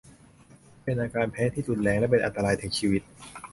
[0.83, 3.01] เป็นอาการแพ้ที่รุนแรงและเป็นอันตรายถึงชีวิต